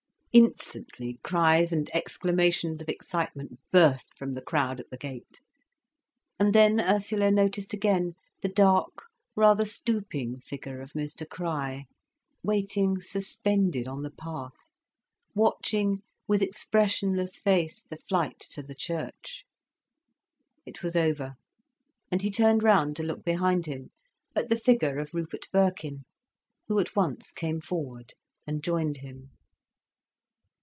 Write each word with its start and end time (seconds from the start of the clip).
Instantly 0.33 1.19
cries 1.25 1.73
and 1.73 1.93
exclamations 1.93 2.79
of 2.79 2.87
excitement 2.87 3.59
burst 3.69 4.17
from 4.17 4.31
the 4.31 4.41
crowd 4.41 4.79
at 4.79 4.89
the 4.89 4.95
gate. 4.95 5.41
And 6.39 6.55
then 6.55 6.79
Ursula 6.79 7.29
noticed 7.31 7.73
again 7.73 8.13
the 8.41 8.47
dark, 8.47 8.93
rather 9.35 9.65
stooping 9.65 10.39
figure 10.39 10.79
of 10.79 10.93
Mr 10.93 11.27
Crich, 11.27 11.83
waiting 12.43 13.01
suspended 13.01 13.89
on 13.89 14.03
the 14.03 14.09
path, 14.09 14.53
watching 15.35 16.01
with 16.29 16.41
expressionless 16.41 17.37
face 17.37 17.83
the 17.83 17.97
flight 17.97 18.39
to 18.51 18.63
the 18.63 18.73
church. 18.73 19.43
It 20.65 20.81
was 20.81 20.95
over, 20.95 21.33
and 22.09 22.21
he 22.21 22.31
turned 22.31 22.63
round 22.63 22.95
to 22.95 23.03
look 23.03 23.25
behind 23.25 23.65
him, 23.65 23.91
at 24.33 24.47
the 24.47 24.55
figure 24.57 24.97
of 24.97 25.13
Rupert 25.13 25.49
Birkin, 25.51 26.05
who 26.69 26.79
at 26.79 26.95
once 26.95 27.33
came 27.33 27.59
forward 27.59 28.13
and 28.47 28.63
joined 28.63 28.99
him. 28.99 29.31